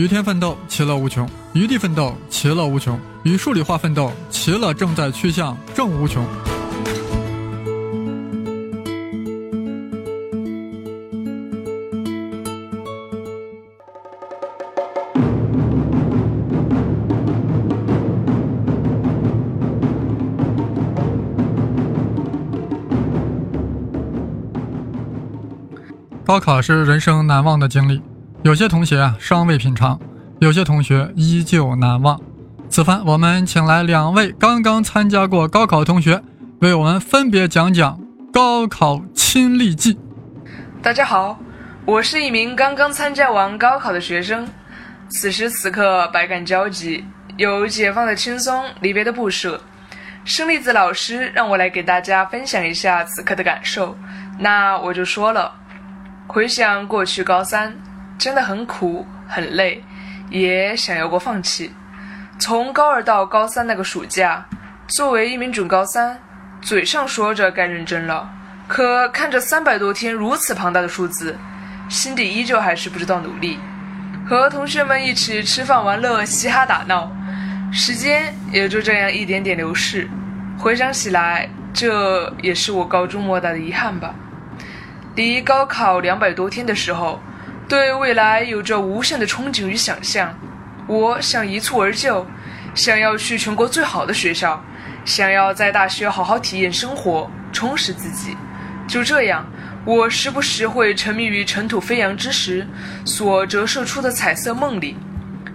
[0.00, 6.24] 与天奋斗，其乐无穷；与地奋斗，其乐无穷；与数理化奋斗，其乐正在趋向正无穷。
[26.24, 28.00] 高考是人生难忘的经历，
[28.42, 30.00] 有些同学啊尚未品尝，
[30.38, 32.18] 有些同学依旧难忘。
[32.70, 36.22] 此番我们请来两位刚刚参加过高考同学，
[36.60, 38.00] 为我们分别讲讲
[38.32, 39.98] 高考亲历记。
[40.80, 41.38] 大家好，
[41.84, 44.48] 我是一名刚刚参加完高考的学生，
[45.10, 47.04] 此时此刻百感交集，
[47.36, 49.60] 有解放的轻松，离别的不舍。
[50.24, 53.94] 生栗子老师让我来给大家分享一下此刻的感受，
[54.38, 55.52] 那我就说了。
[56.26, 57.76] 回想过去高三，
[58.20, 59.82] 真的很苦很累，
[60.28, 61.72] 也想要过放弃。
[62.38, 64.44] 从高二到高三那个暑假，
[64.86, 66.20] 作为一名准高三，
[66.60, 68.30] 嘴上说着该认真了，
[68.68, 71.34] 可看着三百多天如此庞大的数字，
[71.88, 73.58] 心底依旧还是不知道努力。
[74.28, 77.10] 和同学们一起吃饭玩乐，嘻哈打闹，
[77.72, 80.06] 时间也就这样一点点流逝。
[80.58, 84.14] 回想起来，这也是我高中莫大的遗憾吧。
[85.14, 87.18] 离高考两百多天的时候，
[87.70, 90.36] 对未来有着无限的憧憬与想象。
[90.88, 92.26] 我想一蹴而就，
[92.74, 94.60] 想要去全国最好的学校，
[95.04, 98.36] 想要在大学好好体验生活，充实自己。
[98.88, 99.46] 就这样，
[99.84, 102.66] 我时不时会沉迷于尘土飞扬之时
[103.04, 104.96] 所折射出的彩色梦里，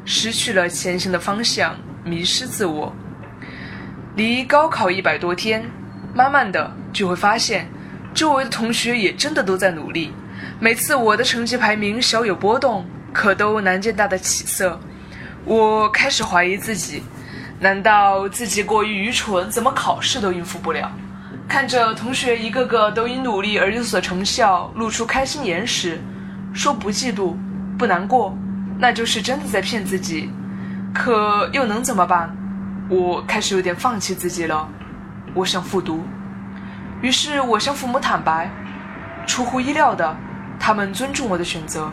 [0.06, 2.96] 失去了前行的方向，迷失自我。
[4.16, 5.62] 离高考一百多天，
[6.14, 7.68] 慢慢的就会发现。
[8.14, 10.14] 周围的同学也真的都在努力，
[10.60, 14.80] 每次我的成绩排名小有波动，可都难见大的起色。
[15.44, 17.04] 我开始怀疑自己，
[17.60, 20.92] 难道自己过于愚蠢，怎么考试都应付不了？
[21.48, 26.02] 看着同学一个个都因努力而有所成效，露出开心颜时，
[26.54, 27.36] 说不嫉妒，
[27.78, 28.36] 不难过，
[28.80, 30.32] 那就是真的在骗自己。
[30.94, 32.36] 可又能怎么办？
[32.90, 34.68] 我开始有点放弃自己了，
[35.34, 36.04] 我想复读。
[37.02, 38.50] 于是我向父母坦白，
[39.28, 40.16] 出乎意料的，
[40.60, 41.92] 他们尊重我的选择，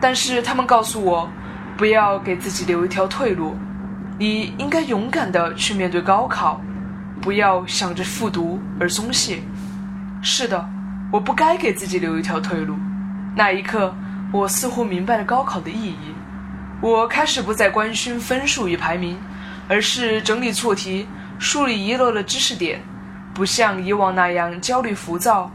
[0.00, 1.28] 但是他们告诉我，
[1.76, 3.56] 不要给自己留一条退路，
[4.18, 6.60] 你应该勇敢的去面对高考，
[7.20, 9.40] 不要想着复读而松懈。
[10.22, 10.68] 是的，
[11.12, 12.76] 我不该给自己留一条退路。
[13.34, 13.94] 那一刻，
[14.32, 16.14] 我似乎明白了高考的意义，
[16.80, 19.18] 我开始不再关心分数与排名，
[19.68, 21.06] 而是整理错题，
[21.38, 22.80] 梳理遗漏的知识点。
[23.32, 25.50] 不像以往那样焦虑浮躁，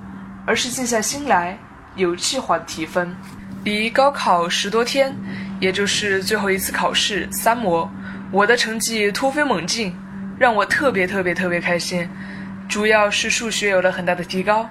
[0.45, 1.57] 而是静下心来，
[1.95, 3.15] 有计划的提分。
[3.63, 5.15] 离高考十多天，
[5.59, 7.89] 也就是最后一次考试三模，
[8.31, 9.95] 我的成绩突飞猛进，
[10.37, 12.07] 让我特别特别特别开心。
[12.69, 14.69] 主要是数学有了很大的提高，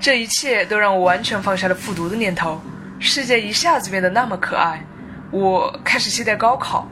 [0.00, 2.60] 这一切都让我完全放下了复读的念头。
[2.98, 4.82] 世界一下子变得那么可爱，
[5.30, 6.88] 我开始期待高考。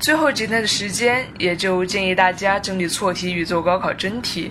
[0.00, 4.50] 最后几天的时间，也就建议大家整理错题与做高考真题，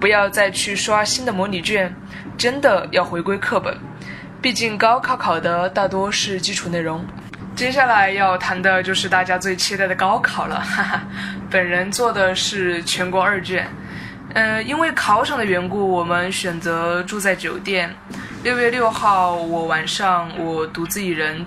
[0.00, 1.94] 不要再去刷新的模拟卷，
[2.36, 3.78] 真的要回归课本。
[4.42, 7.04] 毕竟高考考的大多是基础内容。
[7.54, 11.02] 接下来要谈的就是大家最期待的高考了，哈哈。
[11.48, 13.68] 本人做的是全国二卷，
[14.34, 17.94] 嗯，因为考场的缘故，我们选择住在酒店。
[18.42, 21.46] 六月六号，我晚上我独自一人。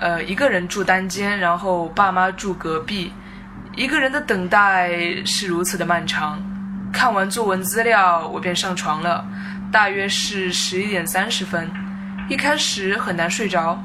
[0.00, 3.12] 呃，一个人住单间，然后爸妈住隔壁，
[3.76, 4.90] 一个人的等待
[5.26, 6.42] 是如此的漫长。
[6.90, 9.24] 看完作文资料，我便上床了，
[9.70, 11.70] 大约是十一点三十分。
[12.30, 13.78] 一开始很难睡着，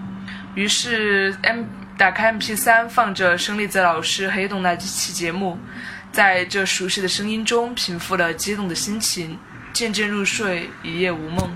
[0.53, 1.65] 于是 M
[1.97, 5.59] 打开 MP3，放着生粒子老师黑洞那几期节目，
[6.13, 9.37] 在这熟悉的声音中平复了激动的心情，
[9.73, 11.53] 渐渐入睡，一夜无梦。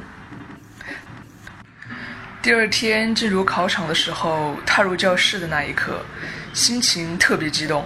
[2.41, 6.05] 第二天进入考场的时候，踏入教室的那一刻，
[6.53, 7.83] 心情特别激动。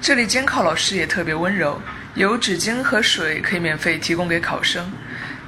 [0.00, 1.80] 这里监考老师也特别温柔，
[2.14, 4.92] 有纸巾和水可以免费提供给考生，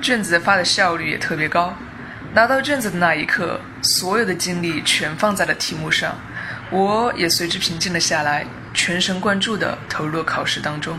[0.00, 1.76] 卷子发的效率也特别高。
[2.32, 6.16] 拿到卷子的那一刻，所有的精力全放在了题目上，
[6.70, 10.96] 我也随之平静了下来，全神贯注地投入了考试当中。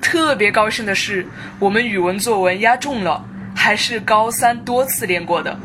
[0.00, 1.24] 特别高兴的是，
[1.60, 3.24] 我们语文作文押中了。
[3.64, 5.58] 还是高三多次练过的，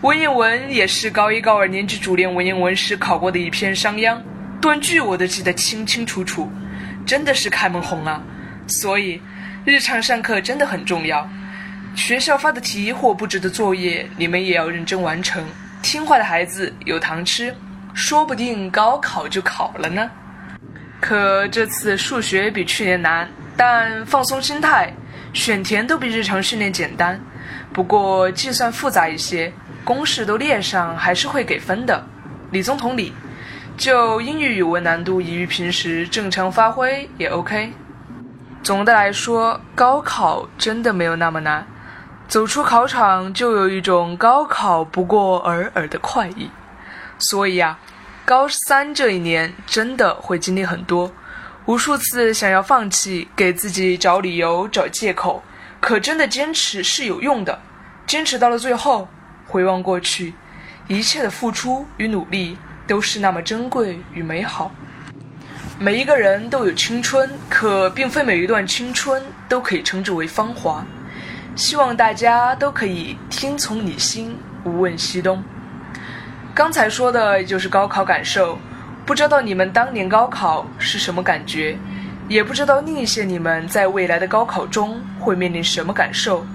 [0.00, 4.16] 文言文也是高一高二年级主练文言文时考过的一篇商鞅，
[4.58, 6.50] 断句我都记得清清楚楚，
[7.04, 8.22] 真的是开门红啊！
[8.66, 9.20] 所以，
[9.66, 11.28] 日常上课真的很重要，
[11.94, 15.44] 学校发的题或布置的作业，你们也要认真完成，
[15.82, 17.54] 听话的孩子有糖吃，
[17.92, 20.10] 说不定高考就考了呢。
[21.02, 23.28] 可这次数学比去年难，
[23.58, 24.90] 但放松心态，
[25.34, 27.20] 选填都比日常训练简单。
[27.72, 29.52] 不过计算复杂一些，
[29.82, 32.04] 公式都列上还是会给分的，
[32.50, 33.12] 理综同理。
[33.78, 37.72] 就英语语文难度异于平时，正常发挥也 OK。
[38.62, 41.66] 总的来说，高考真的没有那么难。
[42.28, 46.50] 走出考场就有一种高考不过尔尔的快意。
[47.18, 47.78] 所以啊，
[48.24, 51.10] 高三这一年真的会经历很多，
[51.64, 55.42] 无数次想要放弃，给自己找理由、找借口。
[55.82, 57.58] 可真的坚持是有用的，
[58.06, 59.08] 坚持到了最后，
[59.48, 60.32] 回望过去，
[60.86, 62.56] 一切的付出与努力
[62.86, 64.70] 都是那么珍贵与美好。
[65.80, 70.86] 每一个人都有青春，可并非每一段青春都可以称之为芳华。
[71.56, 75.42] 希望大家都可以听从你心，无问西东。
[76.54, 78.56] 刚才说的就是高考感受，
[79.04, 81.76] 不知道你们当年高考是什么感觉？
[82.32, 86.46] 也不知道另一些你们在未来的高考中会面临什么感受，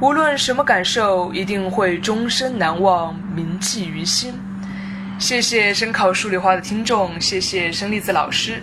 [0.00, 4.34] 无论什么感受，一定会终身难忘，铭记于心。
[5.16, 8.60] 谢谢声考数理化的听众，谢谢生粒子老师。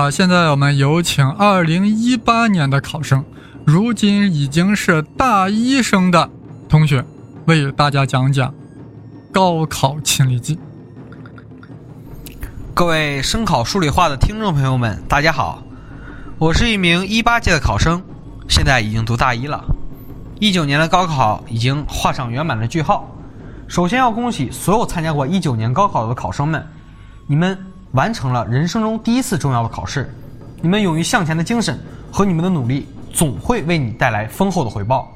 [0.00, 3.24] 好，现在我们有请二零一八年的考生，
[3.64, 6.30] 如今已经是大一生的
[6.68, 7.04] 同学，
[7.46, 8.54] 为大家讲讲
[9.32, 10.56] 高考亲历记。
[12.74, 15.64] 各位声考数理化的听众朋友们，大家好，
[16.38, 18.00] 我是一名一八届的考生，
[18.48, 19.64] 现在已经读大一了。
[20.38, 23.12] 一九年的高考已经画上圆满的句号。
[23.66, 26.64] 首先要恭喜所有参加过一九年高考的考生们，
[27.26, 27.58] 你们。
[27.92, 30.12] 完成了人生中第一次重要的考试，
[30.60, 31.78] 你们勇于向前的精神
[32.12, 35.08] 和你们的努力，总会为你带来丰厚的回报。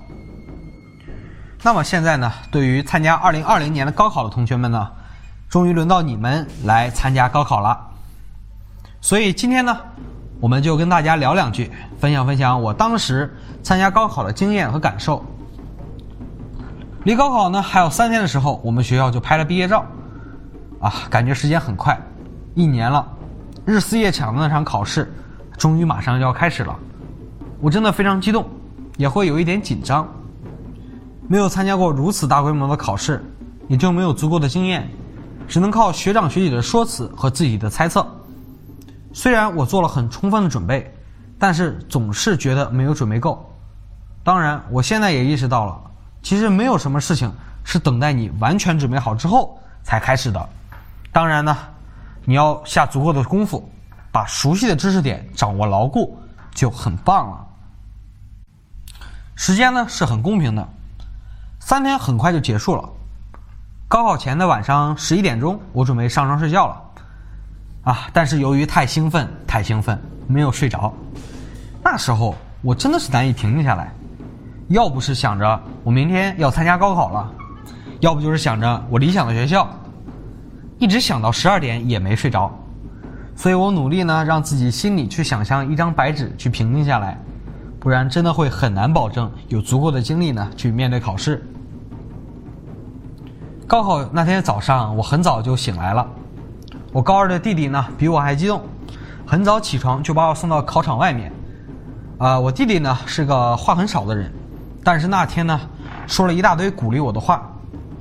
[1.63, 2.33] 那么现在呢？
[2.51, 4.91] 对于参加2020年的高考的同学们呢，
[5.49, 7.79] 终于轮到你们来参加高考了。
[9.01, 9.79] 所以今天呢，
[10.41, 11.71] 我们就跟大家聊两句，
[12.01, 13.33] 分享分享我当时
[13.63, 15.25] 参加高考的经验和感受。
[17.05, 19.85] 离高考呢还有三天的时候，我们学校就拍了毕业照，
[20.81, 21.97] 啊，感觉时间很快。
[22.55, 23.07] 一年了，
[23.65, 25.11] 日思夜想的那场考试，
[25.57, 26.79] 终于马上就要开始了。
[27.61, 28.47] 我真的非常激动，
[28.99, 30.07] 也会有一点紧张。
[31.29, 33.25] 没有参加过如此大规模的考试，
[33.69, 34.87] 也就没有足够的经验，
[35.49, 38.07] 只能靠学长学姐的说辞和自己的猜测。
[39.15, 40.93] 虽然我做了很充分的准备，
[41.39, 43.51] 但是总是觉得没有准备够。
[44.23, 45.81] 当然，我现在也意识到了，
[46.23, 47.33] 其实没有什么事情
[47.65, 50.49] 是等待你完全准备好之后才开始的。
[51.11, 51.57] 当然呢。
[52.25, 53.69] 你要下足够的功夫，
[54.11, 56.17] 把熟悉的知识点掌握牢固，
[56.55, 57.47] 就很棒了。
[59.35, 60.69] 时间呢是很公平的，
[61.59, 62.89] 三天很快就结束了。
[63.89, 66.83] 高考前的晚上十一点钟，我准备上床睡觉了。
[67.83, 70.93] 啊，但是由于太兴奋，太兴奋，没有睡着。
[71.83, 73.93] 那时候我真的是难以平静下来，
[74.69, 77.29] 要不是想着我明天要参加高考了，
[78.01, 79.69] 要不就是想着我理想的学校。
[80.83, 82.53] 一直想到十二点也没睡着，
[83.37, 87.17] 所以我努力呢，让自己心里去想象一张白纸，去平静下来，
[87.79, 91.41] 不然真的会很难保证有足够的精力呢去面对考试。
[93.65, 96.05] 高考那天早上，我很早就醒来了。
[96.93, 98.61] 我高二的弟弟呢比我还激动，
[99.25, 101.33] 很早起床就把我送到考场外面。
[102.19, 104.33] 啊，我弟弟呢是个话很少的人，
[104.83, 105.61] 但是那天呢
[106.09, 107.49] 说了一大堆鼓励我的话，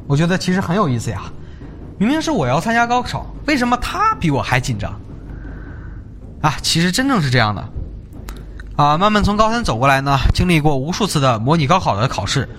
[0.07, 1.21] 我觉得其实很有意思呀。
[2.01, 4.99] 明明是我要参加高考，为什么他比我还紧张？
[6.41, 7.63] 啊，其实真正是这样的。
[8.75, 12.49] 啊，慢慢从高三走过来呢，经历过无数次的模拟高考的考试，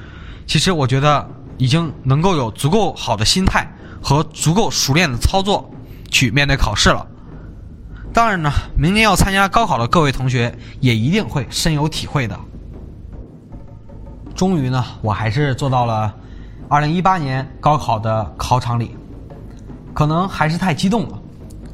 [0.46, 3.68] 其实我觉得已经能够有足够好的心态
[4.00, 5.68] 和足够熟练的操作
[6.08, 7.04] 去面对考试了。
[8.14, 12.38] 当然呢，明年要参加高考的各位同学也一定会深有体会的。
[14.36, 16.14] 终于呢，我还是做到了
[16.68, 18.96] 2018年高考的考场里。
[19.94, 21.22] 可能还是太激动了，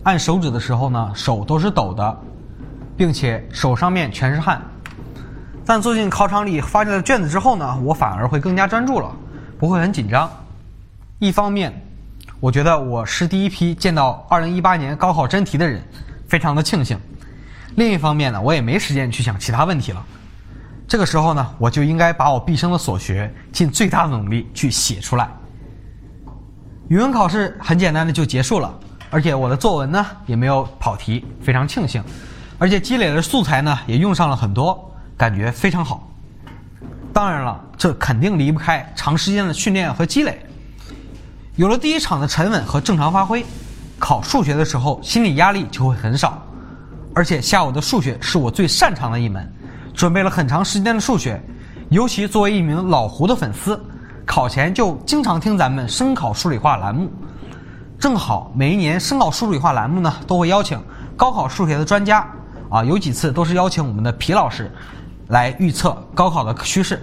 [0.02, 2.20] 按手指的时候呢，手都是抖的，
[2.96, 4.60] 并且手上面全是汗。
[5.64, 9.14] 但坐进考场里发现了卷子之后呢，我反而会更加专注了，
[9.58, 10.28] 不会很紧张。
[11.18, 11.72] 一方面，
[12.40, 15.82] 我觉得我是第一批见到2018年高考真题的人，
[16.26, 16.96] 非常的庆幸；
[17.76, 20.04] 另一方面呢，我也没时间去想其他问题了。
[20.88, 25.28] 这个时候呢，我就应该把我毕生的所学尽最大的努力去写出来。
[26.88, 28.74] 语文考试很简单的就结束了，
[29.10, 32.02] 而且我的作文呢也没有跑题，非常庆幸。
[32.58, 36.08] 而且积累的素材呢也用上了很多，感觉非常好。
[37.12, 40.40] 当然了，这肯定离不开长时间的训练和积累。
[41.56, 43.44] 有了第一场的沉稳和正常发挥，
[43.98, 46.42] 考数学的时候心理压力就会很少。
[47.14, 49.46] 而且下午的数学是我最擅长的一门，
[49.92, 51.38] 准备了很长时间的数学。
[51.90, 53.78] 尤其作为一名老胡的粉丝，
[54.28, 57.10] 考前就经常听咱们声考数理化栏目。
[57.98, 60.78] 正好每一年声考数理化栏目呢都会邀请
[61.16, 62.28] 高考数学的专家。
[62.68, 64.70] 啊，有几次都是邀请我们的皮老师
[65.28, 67.02] 来预测高考的趋势，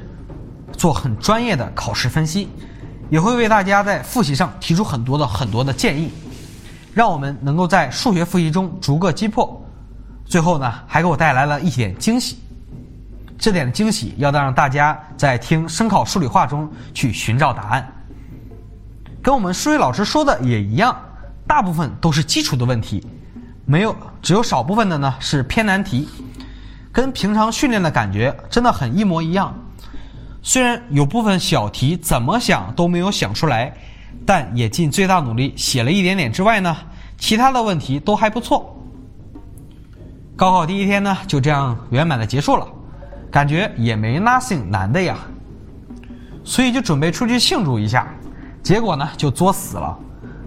[0.78, 2.48] 做很专业的考试分析，
[3.10, 6.12] 也会为大家在复习上提出很多的很多的建议，
[6.94, 9.60] 让我们能够在数学复习中逐个击破。
[10.26, 12.38] 最后呢，还给我带来了一点惊喜，
[13.38, 17.88] 这点的惊喜要让大家在听声考数理化中去寻找答案。
[19.22, 20.96] 跟我们数学老师说的也一样，
[21.48, 23.06] 大部分都是基础的问题。
[23.66, 26.08] 没有，只有少部分的呢是偏难题，
[26.92, 29.54] 跟平常训练的感觉真的很一模一样。
[30.44, 33.74] 虽然有部分小题怎么想都没有想出来，
[34.24, 36.78] 但也尽最大努力写了一点点之外呢，
[37.18, 38.72] 其他的问题都还不错。
[40.36, 42.68] 高考第一天呢就这样圆满的结束了，
[43.36, 45.18] 感觉也没 nothing 难的呀，
[46.46, 48.08] 所以就准备出去庆祝一下，
[48.64, 50.00] 结果呢就作死了，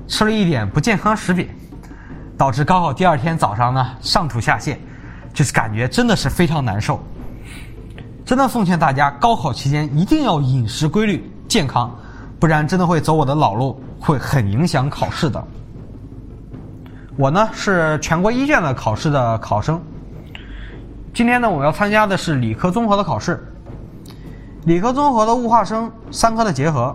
[0.07, 1.47] 吃了一点不健康食品。
[2.38, 4.75] 导致高考第二天早上呢上吐下泻，
[5.35, 6.99] 就是感觉真的是非常难受。
[8.25, 11.95] 真的奉劝大家，高考期间一定要饮食规律、健康，
[12.40, 15.45] 不然真的会走我的老路，会很影响考试的。
[17.18, 19.78] 我呢是全国一卷的考试的考生，
[21.18, 23.44] 今天呢我要参加的是理科综合的考试。
[24.66, 26.94] 理科综合的物化生三科的结合，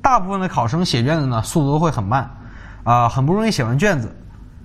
[0.00, 2.30] 大部分的考生写卷子呢速度都会很慢，
[2.84, 4.16] 啊，很不容易写完卷子。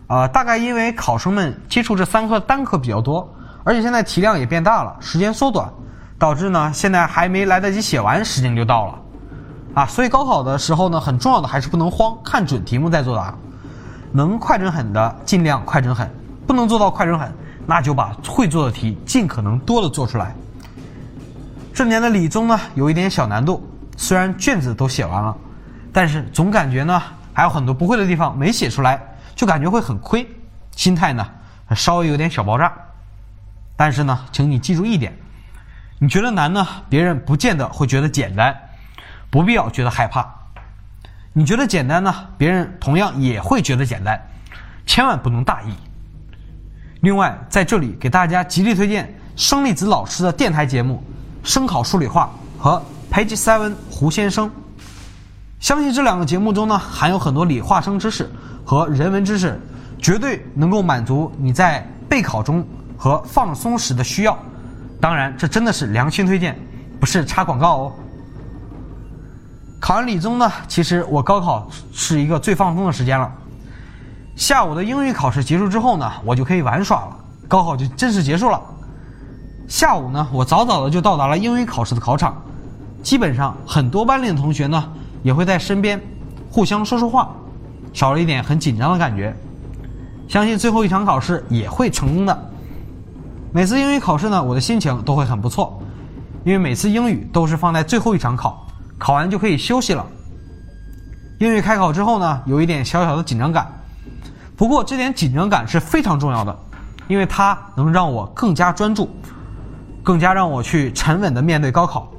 [0.06, 3.28] 啊，大概因为考生们接触这三科单科比较多，
[3.64, 5.68] 而且现在题量也变大了，时间缩短，
[6.20, 9.00] 导致呢现在还没来得及写完，时间就到了。
[9.74, 13.34] 啊，所以高考的时候呢，很重要的还是不能慌，看准题目再作答。
[14.12, 16.08] 能快准狠的尽量快准狠，
[16.46, 17.34] 不能做到快准狠，
[17.66, 20.36] 那就把会做的题尽可能多的做出来。
[21.74, 23.68] 这年的理综呢有一点小难度，
[23.98, 25.36] 虽然卷子都写完了，
[25.92, 27.02] 但是总感觉呢
[27.34, 29.02] 还有很多不会的地方没写出来。
[29.36, 30.26] 就感觉会很亏，
[30.78, 31.28] 心态呢
[31.76, 32.72] 稍微有点小爆炸。
[33.76, 35.14] 但是呢，请你记住一点：
[36.00, 38.58] 你觉得难呢，别人不见得会觉得简单，
[39.30, 40.26] 不必要觉得害怕。
[41.34, 44.18] 你觉得简单呢，别人同样也会觉得简单，
[44.86, 45.74] 千万不能大意。
[47.06, 51.04] 另外，在这里给大家极力推荐生粒子老师的电台节目
[51.48, 52.82] 《声考数理化》和
[53.12, 54.50] Page Seven 胡先生。
[55.60, 58.28] 相信这两个节目中呢，含有很多理化生知识。
[58.66, 59.62] 和人文知识，
[60.00, 62.66] 绝对能够满足你在备考中
[62.98, 64.36] 和放松时的需要。
[65.00, 66.58] 当然，这真的是良心推荐，
[67.00, 67.94] 不是插广告哦。
[69.80, 73.32] 考完理综呢，其实我高考是一个最放松的时间了。
[74.36, 78.62] 下午的英语考试结束之后呢，我就可以玩耍了，高考就正式结束了。
[79.68, 82.36] 下午呢，我早早的就到达了英语考试的考场，
[83.02, 84.92] 基本上很多班里的同学呢
[85.24, 86.02] 也会在身边，
[86.52, 87.30] 互相说说话。
[87.94, 89.34] 少了一点很紧张的感觉，
[90.28, 92.52] 相信最后一场考试也会成功的。
[93.54, 95.82] 每次英语考试呢，我的心情都会很不错，
[96.44, 100.06] 因为每次英语都是放在最后一场考，考完就可以休息了。
[101.40, 103.66] 英语开考之后呢，有一点小小的紧张感，
[104.58, 106.58] 不过这点紧张感是非常重要的，
[107.08, 109.10] 因为它能让我更加专注，
[110.02, 112.10] 更加让我去沉稳的面对高考。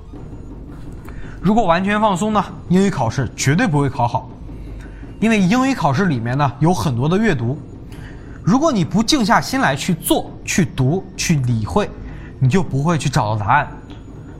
[1.40, 4.28] 如果完全放松呢，英语考试绝对不会考好。
[5.18, 7.58] 因为英语考试里面呢有很多的阅读，
[8.44, 11.88] 如果你不静下心来去做、去读、去理会，
[12.38, 13.66] 你就不会去找到答案。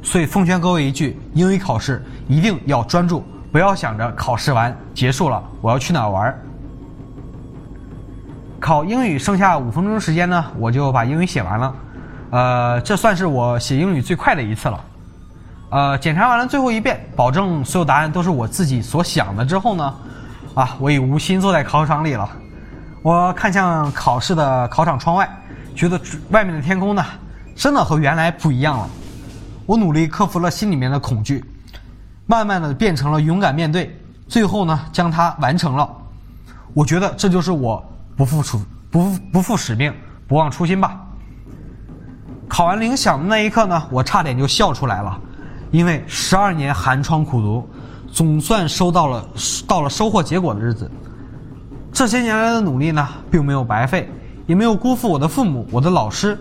[0.02, 6.38] 所以奉劝各位一句：英语考试一定要专注，不要想着考试完结束了我要去哪玩。
[8.66, 11.74] 考英语剩下五分钟时间呢，我就把英语写完了。
[12.30, 14.84] 呃，这算是我写英语最快的一次了。
[15.70, 19.94] 呃，检查完了最后一遍，保证所有答案都是我自己所想的之后呢。
[20.56, 22.28] 啊，我已无心坐在考场里了。
[23.02, 25.30] 我看向考试的考场窗外，
[25.76, 27.04] 觉得外面的天空呢，
[27.54, 28.88] 真的和原来不一样了。
[29.64, 31.44] 我努力克服了心里面的恐惧，
[32.26, 33.96] 慢慢的变成了勇敢面对，
[34.26, 35.88] 最后呢将它完成了。
[36.74, 37.80] 我觉得这就是我
[38.16, 39.92] 不负处不不负使命、
[40.26, 41.00] 不忘初心吧。
[42.48, 45.20] 考完铃响的那一刻呢，我差点就笑出来了，
[45.70, 47.68] 因为十二年寒窗苦读，
[48.10, 49.28] 总算收到了
[49.66, 50.90] 到了收获结果的日子。
[51.92, 54.08] 这些年来的努力呢，并没有白费，
[54.46, 56.38] 也没有辜负我的父母、我的老师。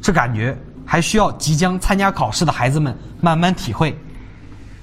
[0.00, 3.98] 这感觉还需要即将参加考试的孩子们慢慢体会。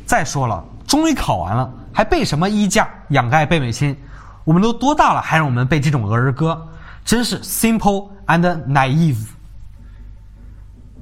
[0.05, 3.95] 再说了，终于考完了，还背什么衣架、仰盖贝美心？
[4.45, 6.67] 我们都多大了，还让我们背这种儿歌，
[7.03, 9.25] 真是 simple and naive。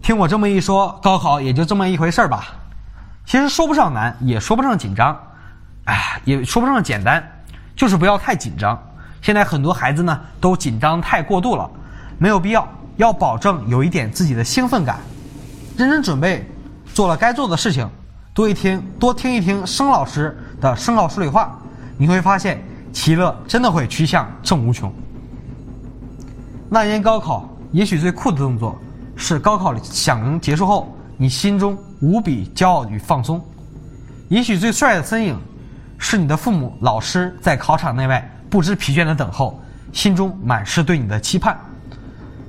[0.02, 2.48] 听我这么一说，高考也就这么一回事儿吧。
[3.26, 5.18] 其实说不上难，也说不上紧张，
[5.86, 7.22] 哎，也说不上简单，
[7.76, 8.82] 就是不要太紧张。
[9.22, 11.70] 现在很多孩子呢都紧张太过度了，
[12.18, 15.00] 没有必要，要保证有一点自己的兴奋感，
[15.78, 16.50] 认真准备，
[16.94, 17.90] 做了该做的事情，
[18.34, 21.58] 多一听多听一听生老师的声考数理化，
[21.98, 22.62] 你会发现
[22.94, 24.94] 其乐真的会趋向正无穷。
[26.70, 28.80] 那年高考，也许最酷的动作。
[29.16, 33.40] 是高考响铃结束后，你心中无比骄傲与放松。
[34.28, 35.40] 也许最帅的身影，
[36.00, 41.56] 是你的父母、老师在考场内外不知疲倦的等候，心中满是对你的期盼。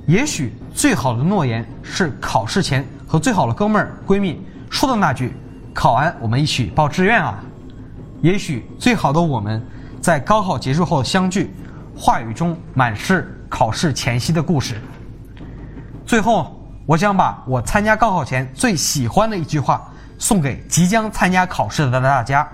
[0.07, 5.35] 也许最好的诺言，是考试前和最好的哥们儿、闺蜜说的那句
[5.71, 7.43] ：“考完我们一起报志愿啊。”
[8.23, 9.63] 也许最好的我们，
[10.05, 11.51] 在高考结束后相聚，
[11.97, 14.79] 话语中满是考试前夕的故事。
[16.05, 22.47] 最后，我想把我参加高考前最喜欢的一句话送给即将参加考试的大家：“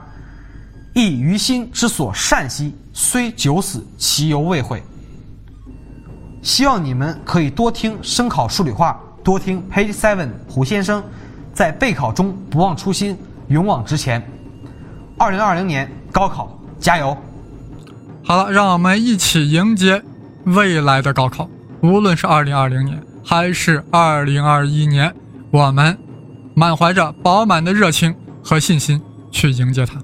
[0.96, 4.82] 亦于心之所善兮，虽九死其犹未悔。”
[6.42, 11.04] 希望你们可以多听声考数理化，多听 Page Seven 胡先生，
[11.54, 13.18] 在备考中不忘初心，
[13.50, 14.26] 勇往直前。
[15.18, 17.18] 二零二零年高考，加油！
[18.24, 20.04] 好了，让我们一起迎接
[20.46, 21.50] 未来的高考，
[21.82, 23.02] 无论是二零二零年。
[23.24, 25.14] 还是二零二一年，
[25.52, 25.96] 我们
[26.56, 30.02] 满怀着饱满的热情和信心去迎接它。